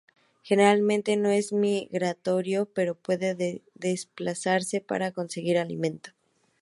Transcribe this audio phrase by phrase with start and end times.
[0.41, 3.35] Generalmente no es migratorio, pero puede
[3.75, 6.09] desplazarse para conseguir alimento.